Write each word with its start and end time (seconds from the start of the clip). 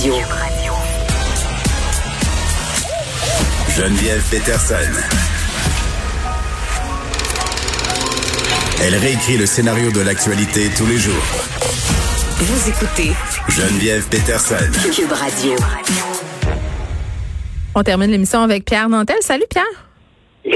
Radio. 0.00 0.14
Geneviève 3.76 4.22
Peterson. 4.30 4.74
Elle 8.82 8.94
réécrit 8.94 9.36
le 9.36 9.44
scénario 9.44 9.92
de 9.92 10.00
l'actualité 10.00 10.70
tous 10.74 10.86
les 10.86 10.96
jours. 10.96 11.12
Vous 12.38 12.70
écoutez 12.70 13.12
Geneviève 13.50 14.08
Peterson. 14.08 14.72
Cube 14.90 15.12
Radio. 15.12 15.52
On 17.74 17.82
termine 17.82 18.10
l'émission 18.10 18.40
avec 18.40 18.64
Pierre 18.64 18.88
Nantel. 18.88 19.18
Salut 19.20 19.44
Pierre. 19.50 19.64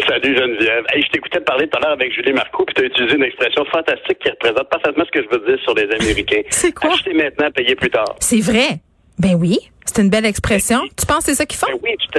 Salut 0.08 0.38
Geneviève. 0.38 0.84
Hey, 0.88 1.02
je 1.02 1.10
t'écoutais 1.10 1.40
parler 1.40 1.68
tout 1.68 1.76
à 1.76 1.80
l'heure 1.82 1.92
avec 1.92 2.14
Julie 2.14 2.32
Marcoux, 2.32 2.64
puis 2.64 2.74
tu 2.76 2.82
as 2.82 2.86
utilisé 2.86 3.16
une 3.16 3.24
expression 3.24 3.66
fantastique 3.66 4.20
qui 4.20 4.30
représente 4.30 4.70
parfaitement 4.70 5.04
ce 5.04 5.10
que 5.10 5.22
je 5.22 5.36
veux 5.36 5.46
dire 5.46 5.62
sur 5.64 5.74
les 5.74 5.90
Américains. 5.94 6.40
C'est 6.48 6.72
quoi? 6.72 6.94
Acheter 6.94 7.12
maintenant, 7.12 7.50
payer 7.50 7.74
plus 7.74 7.90
tard. 7.90 8.16
C'est 8.20 8.40
vrai. 8.40 8.80
Ben 9.18 9.34
oui, 9.34 9.58
c'est 9.86 10.02
une 10.02 10.10
belle 10.10 10.26
expression. 10.26 10.80
Tu 10.96 11.06
penses 11.06 11.18
que 11.18 11.24
c'est 11.26 11.34
ça 11.34 11.46
qu'ils 11.46 11.58
font? 11.58 11.66
Ben 11.68 11.78
oui, 11.82 11.96
te... 12.12 12.18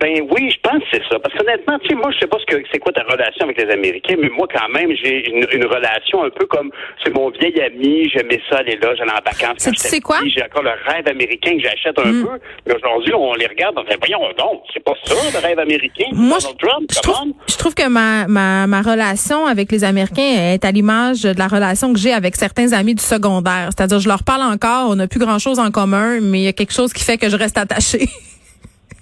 Ben 0.00 0.20
oui, 0.30 0.50
je 0.50 0.58
pense 0.68 0.80
que 0.80 0.86
c'est 0.92 1.02
ça. 1.10 1.18
Parce 1.18 1.34
qu'honnêtement, 1.36 1.78
tu 1.78 1.88
sais, 1.88 1.94
moi, 1.94 2.10
je 2.12 2.18
sais 2.20 2.26
pas 2.26 2.38
ce 2.38 2.46
que 2.46 2.62
c'est 2.72 2.78
quoi 2.78 2.92
ta 2.92 3.02
relation 3.04 3.44
avec 3.44 3.60
les 3.62 3.70
Américains, 3.72 4.16
mais 4.20 4.28
moi, 4.28 4.46
quand 4.52 4.68
même, 4.68 4.90
j'ai 5.02 5.28
une, 5.30 5.46
une 5.52 5.66
relation 5.66 6.24
un 6.24 6.30
peu 6.30 6.46
comme 6.46 6.70
c'est 7.04 7.14
mon 7.14 7.30
vieil 7.30 7.58
ami, 7.62 8.08
j'aimais 8.10 8.40
ça 8.50 8.58
aller 8.58 8.76
là, 8.82 8.94
j'allais 8.96 9.12
en 9.12 9.22
vacances. 9.24 9.56
C'est- 9.58 9.70
tu 9.72 9.76
sais 9.78 10.00
quoi? 10.00 10.18
J'ai 10.26 10.42
encore 10.42 10.62
le 10.62 10.70
rêve 10.86 11.06
américain 11.08 11.52
que 11.56 11.62
j'achète 11.62 11.98
un 11.98 12.10
Mm. 12.12 12.24
peu. 12.24 12.38
Mais 12.66 12.74
aujourd'hui, 12.74 13.14
on 13.14 13.34
les 13.34 13.46
regarde, 13.46 13.74
on 13.78 13.84
fait, 13.84 13.96
voyons 13.98 14.20
donc, 14.36 14.62
c'est 14.72 14.82
pas 14.82 14.94
ça, 15.04 15.14
le 15.32 15.38
rêve 15.46 15.58
américain. 15.58 16.06
Moi, 16.12 16.38
je, 16.40 16.46
Donald 16.46 16.58
Trump, 16.60 16.90
je 16.92 17.00
trouve, 17.00 17.16
on. 17.26 17.34
je 17.48 17.56
trouve 17.56 17.74
que 17.74 17.88
ma, 17.88 18.26
ma, 18.26 18.66
ma 18.66 18.82
relation 18.82 19.46
avec 19.46 19.70
les 19.72 19.84
Américains 19.84 20.52
est 20.52 20.64
à 20.64 20.70
l'image 20.70 21.22
de 21.22 21.38
la 21.38 21.46
relation 21.46 21.92
que 21.92 21.98
j'ai 21.98 22.12
avec 22.12 22.36
certains 22.36 22.72
amis 22.72 22.94
du 22.94 23.02
secondaire. 23.02 23.68
C'est-à-dire, 23.76 24.00
je 24.00 24.08
leur 24.08 24.22
parle 24.24 24.42
encore, 24.42 24.90
on 24.90 24.96
n'a 24.96 25.06
plus 25.08 25.20
grand-chose 25.20 25.58
en 25.58 25.70
commun, 25.70 26.18
mais 26.20 26.40
il 26.40 26.44
y 26.44 26.48
a 26.48 26.52
quelque 26.52 26.72
chose 26.72 26.92
qui 26.92 27.04
fait 27.04 27.16
que 27.18 27.28
je 27.30 27.36
reste 27.36 27.58
attachée. 27.58 28.08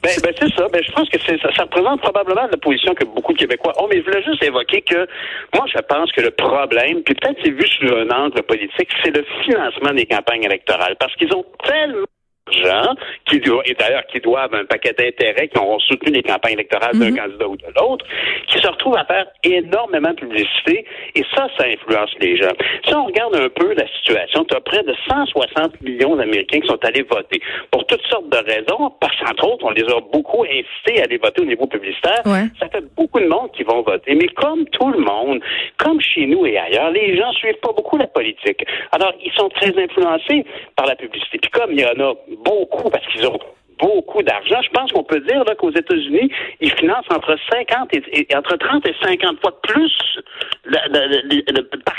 Ben, 0.03 0.11
ben 0.23 0.35
c'est 0.39 0.53
ça. 0.55 0.67
Ben, 0.69 0.83
je 0.85 0.93
pense 0.93 1.09
que 1.09 1.19
ça, 1.21 1.53
ça 1.55 1.63
représente 1.63 2.01
probablement 2.01 2.49
la 2.51 2.59
position 2.59 2.93
que 2.95 3.05
beaucoup 3.05 3.33
de 3.33 3.39
Québécois 3.39 3.73
ont. 3.81 3.87
Mais 3.89 4.01
je 4.01 4.05
voulais 4.05 4.23
juste 4.23 4.43
évoquer 4.43 4.83
que 4.83 5.07
moi, 5.55 5.65
je 5.73 5.81
pense 5.81 6.11
que 6.13 6.21
le 6.21 6.33
problème, 6.33 7.03
puis 7.03 7.15
peut-être 7.15 7.39
c'est 7.45 7.51
vu 7.51 7.67
sous 7.67 7.95
un 7.95 8.11
angle 8.11 8.43
politique, 8.43 8.89
c'est 9.05 9.17
le 9.17 9.25
financement 9.45 9.93
des 9.95 10.07
campagnes 10.07 10.43
électorales. 10.43 10.97
Parce 10.99 11.15
qu'ils 11.17 11.33
ont 11.35 11.45
tellement 11.65 12.07
d'argent, 12.47 12.95
qui 13.27 13.41
doivent, 13.41 13.63
et 13.67 13.75
d'ailleurs 13.75 14.07
qui 14.07 14.21
doivent 14.21 14.55
un 14.55 14.65
paquet 14.65 14.93
d'intérêts 14.93 15.49
qui 15.49 15.59
ont 15.59 15.79
soutenu 15.81 16.13
les 16.13 16.23
campagnes 16.23 16.55
électorales 16.55 16.99
d'un 16.99 17.15
candidat 17.15 17.49
ou 17.49 17.57
de 17.57 17.67
l'autre, 17.79 18.05
qui 18.49 18.59
se 18.59 18.67
retrouvent 18.69 18.97
à 18.97 19.05
faire 19.05 19.27
énormément 19.45 20.11
de 20.11 20.17
publicité, 20.17 20.85
et 21.15 21.25
ça, 21.35 21.49
ça 21.59 21.67
influence 21.67 22.11
les 22.21 22.37
gens. 22.37 22.53
Si 22.87 22.95
on 22.95 23.07
regarde 23.07 23.37
un 23.37 23.49
peu 23.49 23.75
la 23.75 23.87
situation, 23.99 24.45
tu 24.45 24.57
as 24.57 24.61
près 24.61 24.83
de 24.83 24.95
160 25.09 25.81
millions 25.83 26.17
d'Américains 26.17 26.61
qui 26.61 26.67
sont 26.67 26.85
allés 26.85 27.03
voter 27.03 27.41
pour 27.71 27.87
toutes 27.87 28.05
sortes 28.07 28.29
de 28.29 28.39
raisons, 28.39 28.93
parce 29.01 29.17
qu'entre 29.21 29.47
autres, 29.49 29.65
on 29.65 29.71
les 29.71 29.85
a 29.85 30.01
beaucoup 30.13 30.45
incités 30.45 31.01
à 31.01 31.05
aller 31.05 31.19
voter 31.19 31.43
au 31.43 31.47
niveau 31.47 31.67
publicitaire. 31.67 32.23
Ouais. 32.27 32.45
Ça 32.59 32.69
fait 32.69 32.85
beaucoup 32.97 33.21
de 33.21 33.27
monde 33.27 33.51
qui 33.53 33.63
vont 33.63 33.83
voter, 33.83 34.15
mais 34.15 34.29
comme 34.29 34.67
tout 34.69 34.91
le 34.91 34.99
monde, 34.99 35.41
comme 35.79 36.01
chez 36.01 36.27
nous 36.27 36.47
et 36.47 36.59
ailleurs, 36.59 36.91
les 36.91 37.17
gens 37.17 37.33
suivent 37.33 37.61
pas 37.63 37.73
beaucoup 37.73 37.97
la 37.97 38.07
politique. 38.07 38.65
Alors, 38.93 39.13
ils 39.25 39.33
sont 39.33 39.49
très 39.51 39.77
influencés 39.79 40.45
par 40.77 40.87
la 40.87 40.97
publicité. 40.97 41.39
Puis 41.39 41.51
comme 41.51 41.73
il 41.73 41.81
y 41.81 41.85
en 41.85 42.01
a 42.01 42.15
beaucoup, 42.45 42.91
parce 42.91 43.07
qu'ils 43.09 43.27
ont 43.27 43.39
beaucoup 43.79 44.23
d'argent, 44.23 44.61
je 44.63 44.71
pense 44.71 44.93
qu'on 44.93 45.03
peut 45.03 45.21
dire 45.21 45.45
qu'aux 45.59 45.71
États-Unis, 45.73 46.31
ils 46.61 46.71
financent 46.73 47.07
entre 47.13 47.37
50 47.51 47.89
et, 47.95 48.27
entre 48.37 48.57
30 48.57 48.87
et 48.89 48.95
50 49.03 49.41
fois 49.41 49.61
plus 49.63 50.21
la- 50.65 50.87
le- 50.89 51.63
par 51.85 51.97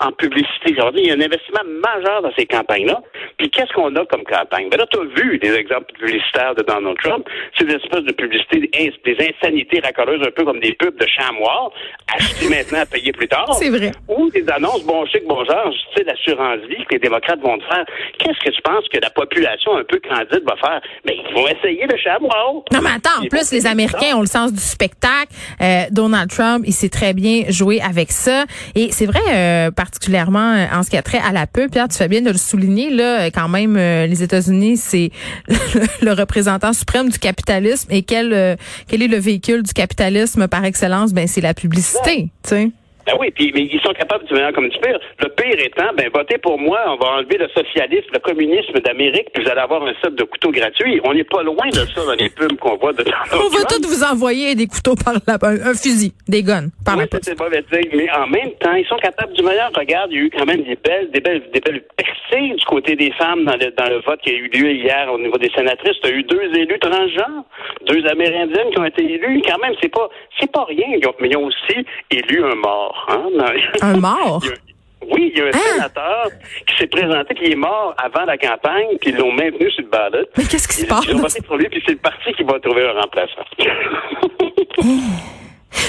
en 0.00 0.12
publicité. 0.12 0.72
Dire, 0.72 0.90
il 0.94 1.06
y 1.06 1.10
a 1.10 1.14
un 1.14 1.20
investissement 1.20 1.64
majeur 1.82 2.22
dans 2.22 2.32
ces 2.38 2.46
campagnes-là. 2.46 3.00
Puis 3.38 3.50
qu'est-ce 3.50 3.72
qu'on 3.72 3.94
a 3.96 4.04
comme 4.06 4.22
campagne? 4.24 4.68
Ben 4.70 4.78
là, 4.78 4.86
tu 4.90 4.98
as 4.98 5.04
vu 5.22 5.38
des 5.38 5.52
exemples 5.54 5.92
publicitaires 5.98 6.54
de 6.54 6.62
Donald 6.62 6.96
Trump. 7.02 7.26
C'est 7.56 7.64
des 7.66 7.74
espèces 7.74 8.04
de 8.04 8.12
publicités, 8.12 8.60
des 8.60 8.70
ins- 8.78 8.90
des 9.04 9.16
insanités 9.30 9.80
racoleuses, 9.80 10.22
un 10.26 10.30
peu 10.30 10.44
comme 10.44 10.60
des 10.60 10.72
pubs 10.74 10.96
de 10.98 11.06
chamois, 11.06 11.72
acheter 12.14 12.48
maintenant, 12.48 12.84
payer 12.90 13.12
plus 13.12 13.28
tard. 13.28 13.52
C'est 13.54 13.70
vrai. 13.70 13.92
Ou 14.08 14.30
des 14.30 14.48
annonces 14.48 14.84
bon 14.84 15.04
chic, 15.06 15.24
bon 15.26 15.44
genre, 15.44 15.70
tu 15.72 15.98
sais, 15.98 16.04
l'assurance 16.04 16.60
vie 16.68 16.84
que 16.84 16.92
les 16.94 16.98
démocrates 16.98 17.40
vont 17.40 17.58
te 17.58 17.64
faire. 17.64 17.84
Qu'est-ce 18.18 18.38
que 18.44 18.50
tu 18.54 18.62
penses 18.62 18.84
que 18.92 18.98
la 19.00 19.10
population 19.10 19.76
un 19.76 19.84
peu 19.84 20.00
candide 20.00 20.42
va 20.46 20.56
faire? 20.56 20.80
Ben, 21.04 21.14
ils 21.16 21.34
vont 21.34 21.46
essayer 21.48 21.86
le 21.86 21.96
chamois. 21.98 22.62
Non, 22.72 22.80
mais 22.82 22.90
attends, 22.96 23.22
en 23.24 23.26
plus, 23.28 23.52
les 23.52 23.66
Américains 23.66 24.16
ont 24.16 24.20
le 24.20 24.26
sens 24.26 24.52
du 24.52 24.60
spectacle. 24.60 25.32
Euh, 25.60 25.82
Donald 25.90 26.30
Trump, 26.30 26.64
il 26.66 26.72
sait 26.72 26.88
très 26.88 27.14
bien 27.14 27.44
jouer 27.48 27.80
avec 27.80 28.10
ça. 28.12 28.44
Et 28.74 28.90
c'est 28.92 29.06
vrai, 29.06 29.20
euh, 29.34 29.70
particulièrement 29.88 30.54
euh, 30.54 30.66
en 30.72 30.82
ce 30.82 30.90
qui 30.90 30.96
a 30.96 31.02
trait 31.02 31.20
à 31.24 31.32
la 31.32 31.46
pub, 31.46 31.70
Pierre, 31.70 31.88
tu 31.88 31.96
fais 31.96 32.08
bien 32.08 32.20
de 32.20 32.30
le 32.30 32.36
souligner, 32.36 32.90
là, 32.90 33.22
euh, 33.22 33.30
quand 33.32 33.48
même, 33.48 33.76
euh, 33.76 34.06
les 34.06 34.22
États-Unis, 34.22 34.76
c'est 34.76 35.10
le 36.02 36.12
représentant 36.12 36.72
suprême 36.72 37.08
du 37.08 37.18
capitalisme. 37.18 37.88
Et 37.90 38.02
quel, 38.02 38.58
quel 38.86 39.02
est 39.02 39.08
le 39.08 39.16
véhicule 39.16 39.62
du 39.62 39.72
capitalisme 39.72 40.46
par 40.48 40.64
excellence? 40.64 41.12
Ben, 41.12 41.26
c'est 41.26 41.40
la 41.40 41.54
publicité, 41.54 42.30
tu 42.42 42.50
sais. 42.50 42.70
Ben 43.08 43.14
oui, 43.18 43.30
puis 43.34 43.50
mais 43.54 43.62
ils 43.62 43.80
sont 43.80 43.92
capables 43.94 44.26
du 44.26 44.34
meilleur 44.34 44.52
comme 44.52 44.68
du 44.68 44.78
pire. 44.78 44.98
Le 45.20 45.28
pire 45.30 45.58
étant, 45.64 45.94
ben 45.96 46.10
votez 46.14 46.36
pour 46.36 46.58
moi, 46.58 46.78
on 46.88 46.96
va 46.96 47.12
enlever 47.18 47.38
le 47.38 47.48
socialisme, 47.48 48.10
le 48.12 48.18
communisme 48.18 48.74
d'Amérique, 48.84 49.28
puis 49.32 49.42
vous 49.42 49.48
allez 49.50 49.60
avoir 49.60 49.82
un 49.82 49.94
set 50.02 50.14
de 50.14 50.24
couteaux 50.24 50.50
gratuits. 50.50 51.00
On 51.04 51.14
n'est 51.14 51.24
pas 51.24 51.42
loin 51.42 51.68
de 51.68 51.84
ça 51.94 52.04
dans 52.04 52.12
les 52.12 52.28
pubs 52.28 52.56
qu'on 52.58 52.76
voit 52.76 52.92
de 52.92 53.04
On 53.32 53.48
va 53.48 53.64
tous 53.64 53.86
vous 53.88 54.04
envoyer 54.04 54.54
des 54.54 54.66
couteaux 54.66 54.94
par 54.94 55.14
la 55.14 55.38
un, 55.42 55.70
un 55.70 55.74
fusil, 55.74 56.12
des 56.28 56.42
guns 56.42 56.68
par 56.84 56.98
Oui, 56.98 57.04
la 57.10 57.18
c'est 57.22 57.38
mauvais 57.40 57.64
dire, 57.72 57.90
mais 57.94 58.10
en 58.10 58.26
même 58.26 58.52
temps, 58.60 58.74
ils 58.74 58.86
sont 58.86 58.96
capables 58.96 59.32
du 59.32 59.42
meilleur. 59.42 59.70
Regarde, 59.74 60.10
il 60.12 60.16
y 60.18 60.20
a 60.20 60.24
eu 60.24 60.30
quand 60.36 60.44
même 60.44 60.62
des 60.64 60.76
belles, 60.76 61.10
des 61.10 61.20
belles, 61.20 61.42
des 61.54 61.60
belles 61.60 61.82
percées 61.96 62.54
du 62.58 62.64
côté 62.66 62.94
des 62.94 63.10
femmes 63.12 63.44
dans 63.44 63.56
le, 63.56 63.70
dans 63.70 63.88
le 63.88 64.00
vote 64.00 64.20
qui 64.20 64.30
a 64.30 64.34
eu 64.34 64.48
lieu 64.52 64.72
hier 64.72 65.08
au 65.10 65.18
niveau 65.18 65.38
des 65.38 65.50
sénatrices. 65.56 65.96
Tu 66.02 66.08
as 66.10 66.12
eu 66.12 66.24
deux 66.24 66.42
élus 66.54 66.78
transgenres, 66.78 67.44
deux 67.86 68.04
Amérindiennes 68.06 68.70
qui 68.72 68.78
ont 68.80 68.84
été 68.84 69.02
élus. 69.04 69.40
Quand 69.48 69.58
même, 69.62 69.74
c'est 69.80 69.88
pas, 69.88 70.08
c'est 70.38 70.50
pas 70.52 70.64
rien. 70.64 70.86
Ils 71.00 71.06
ont- 71.06 71.14
mais 71.20 71.28
ils 71.30 71.36
ont 71.36 71.44
aussi 71.46 71.86
élu 72.10 72.44
un 72.44 72.54
mort. 72.56 72.97
Hein, 73.08 73.22
Un 73.82 73.96
mort? 73.98 74.42
Oui, 75.10 75.32
il 75.32 75.38
y 75.38 75.40
a 75.42 75.44
un 75.44 75.48
Hein? 75.48 75.52
sénateur 75.74 76.26
qui 76.66 76.76
s'est 76.76 76.86
présenté, 76.88 77.34
qui 77.34 77.52
est 77.52 77.56
mort 77.56 77.94
avant 78.02 78.24
la 78.24 78.36
campagne, 78.36 78.96
puis 79.00 79.10
ils 79.10 79.16
l'ont 79.16 79.32
maintenu 79.32 79.70
sur 79.70 79.84
le 79.84 79.88
ballot. 79.88 80.26
Mais 80.36 80.44
qu'est-ce 80.44 80.68
qui 80.68 80.74
se 80.74 80.86
passe? 80.86 81.04
Ils 81.08 81.14
ont 81.14 81.18
voté 81.20 81.40
pour 81.42 81.56
lui, 81.56 81.68
puis 81.68 81.82
c'est 81.86 81.92
le 81.92 81.98
parti 81.98 82.32
qui 82.32 82.42
va 82.42 82.58
trouver 82.60 82.86
un 82.88 83.00
remplaçant. 83.00 83.44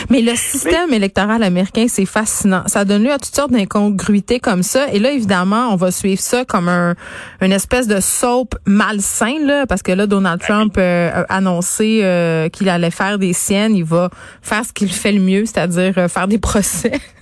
Mais 0.10 0.22
le 0.22 0.36
système 0.36 0.92
électoral 0.92 1.44
américain, 1.44 1.86
c'est 1.88 2.06
fascinant. 2.06 2.64
Ça 2.66 2.84
donne 2.84 3.04
lieu 3.04 3.12
à 3.12 3.20
toutes 3.20 3.36
sortes 3.36 3.52
d'incongruités 3.52 4.40
comme 4.40 4.64
ça. 4.64 4.92
Et 4.92 4.98
là, 4.98 5.12
évidemment, 5.12 5.70
on 5.72 5.76
va 5.76 5.92
suivre 5.92 6.20
ça 6.20 6.46
comme 6.46 6.68
un, 6.68 6.96
une 7.42 7.52
espèce 7.52 7.86
de 7.86 8.00
soap 8.00 8.56
malsain, 8.66 9.36
là, 9.46 9.68
parce 9.68 9.84
que 9.84 9.92
là, 9.92 10.08
Donald 10.08 10.42
Trump 10.42 10.76
euh, 10.80 11.12
a 11.28 11.36
annoncé 11.36 12.02
euh, 12.02 12.50
qu'il 12.50 12.70
allait 12.70 12.90
faire 12.90 13.20
des 13.20 13.34
siennes. 13.34 13.76
Il 13.76 13.84
va 13.84 14.10
faire 14.42 14.66
ce 14.66 14.74
qu'il 14.74 14.92
fait 14.92 15.12
le 15.12 15.22
mieux, 15.22 15.46
c'est-à-dire 15.46 15.94
euh, 15.98 16.08
faire 16.08 16.28
des 16.28 16.40
procès. 16.40 17.00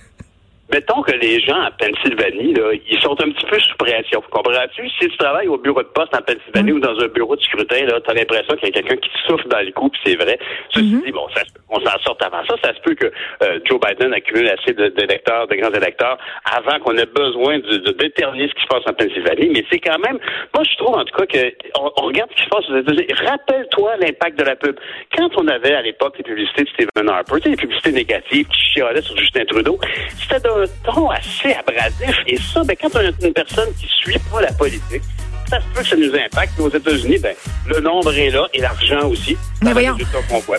Mettons 0.72 1.02
que 1.02 1.12
les 1.12 1.40
gens 1.40 1.60
à 1.60 1.70
Pennsylvanie, 1.70 2.52
là, 2.54 2.72
ils 2.90 3.00
sont 3.00 3.12
un 3.22 3.30
petit 3.30 3.46
peu 3.46 3.58
sous 3.58 3.76
pression. 3.76 4.22
Comprends-tu? 4.30 4.88
Si 4.90 5.08
tu 5.08 5.16
travailles 5.16 5.48
au 5.48 5.56
bureau 5.58 5.82
de 5.82 5.88
poste 5.88 6.14
en 6.14 6.20
Pennsylvanie 6.20 6.72
ou 6.72 6.80
dans 6.80 6.98
un 7.00 7.08
bureau 7.08 7.36
de 7.36 7.40
scrutin, 7.40 7.86
là, 7.86 7.98
t'as 8.04 8.12
l'impression 8.14 8.54
qu'il 8.56 8.68
y 8.68 8.70
a 8.70 8.72
quelqu'un 8.82 8.96
qui 8.96 9.08
te 9.08 9.18
souffle 9.26 9.48
dans 9.48 9.60
le 9.64 9.72
cou, 9.72 9.88
puis 9.88 10.00
c'est 10.04 10.16
vrai. 10.16 10.38
Ceci 10.70 11.02
dit, 11.04 11.12
bon, 11.12 11.26
ça, 11.34 11.40
se 11.40 11.52
peut 11.52 11.60
qu'on 11.68 11.80
s'en 11.80 11.98
sorte 12.00 12.22
avant 12.22 12.44
ça. 12.46 12.54
Ça 12.62 12.74
se 12.74 12.80
peut 12.80 12.94
que 12.94 13.06
euh, 13.42 13.60
Joe 13.64 13.80
Biden 13.80 14.12
accumule 14.12 14.48
assez 14.48 14.74
de- 14.74 14.88
d'électeurs, 14.88 15.46
de, 15.48 15.54
grands 15.56 15.72
électeurs, 15.72 16.18
avant 16.44 16.78
qu'on 16.80 16.96
ait 16.96 17.06
besoin 17.06 17.58
de, 17.58 17.78
de 17.78 17.92
déterminer 17.92 18.48
ce 18.48 18.54
qui 18.54 18.62
se 18.62 18.66
passe 18.68 18.82
en 18.86 18.92
Pennsylvanie. 18.92 19.50
Mais 19.54 19.64
c'est 19.70 19.80
quand 19.80 19.98
même, 19.98 20.18
moi, 20.54 20.64
je 20.70 20.76
trouve 20.76 20.96
en 20.96 21.04
tout 21.04 21.16
cas 21.16 21.26
que 21.26 21.38
on, 21.80 21.90
on 21.96 22.06
regarde 22.06 22.30
ce 22.30 22.36
qui 22.36 22.44
se 22.44 22.48
passe 22.48 22.70
aux 22.70 22.78
États-Unis. 22.78 23.06
Rappelle-toi 23.26 23.96
l'impact 23.98 24.38
de 24.38 24.44
la 24.44 24.56
pub. 24.56 24.76
Quand 25.16 25.28
on 25.36 25.48
avait 25.48 25.74
à 25.74 25.82
l'époque 25.82 26.14
les 26.18 26.24
publicités 26.24 26.64
de 26.64 26.68
Stephen 26.68 27.08
Harper, 27.08 27.36
les 27.44 27.56
publicités 27.56 27.92
négatives 27.92 28.46
qui 28.46 28.60
chialaient 28.74 29.02
sur 29.02 29.16
Justin 29.16 29.44
Trudeau, 29.44 29.78
c'était 30.20 30.40
d'un 30.40 30.64
ton 30.84 31.10
assez 31.10 31.52
abrasif. 31.52 32.16
Et 32.26 32.36
ça, 32.36 32.62
ben, 32.64 32.76
quand 32.80 32.94
on 32.94 32.98
a 32.98 33.26
une 33.26 33.32
personne 33.32 33.68
qui 33.80 33.86
suit 33.86 34.18
pas 34.30 34.40
la 34.40 34.52
politique, 34.52 35.02
ça 35.48 35.60
se 35.60 35.66
peut 35.74 35.80
que 35.80 35.88
ça 35.88 35.96
nous 35.96 36.14
impacte. 36.14 36.52
Mais 36.58 36.64
aux 36.64 36.70
États-Unis, 36.70 37.18
ben, 37.18 37.34
le 37.66 37.80
nombre 37.80 38.14
est 38.14 38.30
là 38.30 38.46
et 38.52 38.60
l'argent 38.60 39.08
aussi. 39.08 39.36
Mais 39.62 39.72
voyons. 39.72 39.96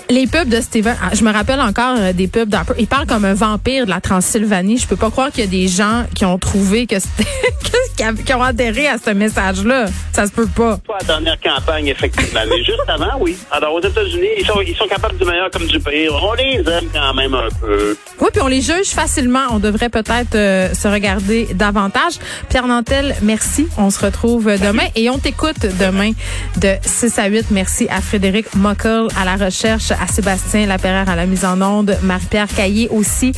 Les 0.09 0.27
pubs 0.27 0.49
de 0.49 0.61
Steven, 0.61 0.95
ah, 1.01 1.11
je 1.13 1.23
me 1.23 1.31
rappelle 1.31 1.61
encore 1.61 1.95
euh, 1.97 2.13
des 2.13 2.27
pubs 2.27 2.53
peu. 2.67 2.73
Il 2.77 2.87
parle 2.87 3.05
comme 3.05 3.25
un 3.25 3.33
vampire 3.33 3.85
de 3.85 3.89
la 3.89 4.01
Transylvanie. 4.01 4.77
Je 4.77 4.87
peux 4.87 4.95
pas 4.95 5.11
croire 5.11 5.31
qu'il 5.31 5.43
y 5.43 5.47
a 5.47 5.49
des 5.49 5.67
gens 5.67 6.05
qui 6.15 6.25
ont 6.25 6.37
trouvé 6.37 6.87
que 6.87 6.99
c'était 6.99 7.29
qui 7.99 8.03
a- 8.05 8.13
qui 8.13 8.33
ont 8.33 8.41
adhéré 8.41 8.87
à 8.87 8.97
ce 8.97 9.09
message-là. 9.09 9.87
Ça 10.13 10.25
se 10.25 10.31
peut 10.31 10.47
pas. 10.47 10.77
Pas 10.87 10.97
la 11.01 11.05
dernière 11.05 11.37
campagne, 11.41 11.87
effectivement. 11.87 12.39
Mais 12.49 12.59
juste 12.63 12.79
avant, 12.87 13.17
oui. 13.19 13.35
Alors, 13.51 13.73
aux 13.73 13.81
États-Unis, 13.81 14.27
ils 14.39 14.45
sont, 14.45 14.61
ils 14.65 14.75
sont 14.75 14.87
capables 14.87 15.17
du 15.17 15.25
meilleur 15.25 15.49
comme 15.51 15.65
du 15.67 15.79
pire. 15.81 16.13
On 16.23 16.33
les 16.33 16.59
aime 16.71 16.85
quand 16.93 17.13
même 17.13 17.33
un 17.33 17.49
peu. 17.59 17.97
Oui, 18.21 18.27
puis 18.31 18.41
on 18.41 18.47
les 18.47 18.61
juge 18.61 18.87
facilement. 18.87 19.47
On 19.51 19.59
devrait 19.59 19.89
peut-être 19.89 20.35
euh, 20.35 20.73
se 20.73 20.87
regarder 20.87 21.47
davantage. 21.53 22.13
Pierre 22.47 22.67
Nantel, 22.67 23.15
merci. 23.21 23.67
On 23.77 23.89
se 23.89 23.99
retrouve 24.05 24.45
demain 24.45 24.87
et 24.95 25.09
on 25.09 25.17
t'écoute 25.17 25.59
demain 25.79 26.11
de 26.57 26.75
6 26.81 27.19
à 27.19 27.25
8. 27.27 27.47
Merci 27.51 27.87
à 27.89 27.99
Frédéric 28.01 28.55
Mockel 28.55 29.07
à 29.19 29.25
la 29.25 29.35
recherche, 29.45 29.91
à 29.91 30.07
Sébastien 30.07 30.67
Lapérère 30.67 31.09
à 31.09 31.15
la 31.17 31.25
mise 31.25 31.43
en 31.43 31.61
onde, 31.61 31.97
Marie-Pierre 32.03 32.47
Caillé 32.55 32.87
aussi 32.89 33.33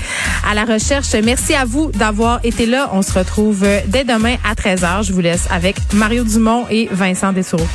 à 0.50 0.54
la 0.54 0.66
recherche. 0.66 1.14
Merci 1.24 1.56
à 1.56 1.66
vous 1.66 1.92
d'avoir 1.92 2.40
été 2.44 2.68
là. 2.68 2.90
On 2.94 3.02
se 3.02 3.18
retrouve 3.18 3.66
dès 3.88 4.04
demain 4.04 4.36
à 4.50 4.51
à 4.52 4.54
13h. 4.54 5.04
Je 5.08 5.14
vous 5.14 5.22
laisse 5.22 5.48
avec 5.50 5.78
Mario 5.94 6.24
Dumont 6.26 6.66
et 6.70 6.90
Vincent 6.92 7.32
Dessoureau. 7.32 7.68